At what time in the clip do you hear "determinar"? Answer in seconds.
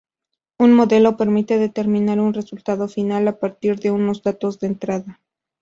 1.59-2.19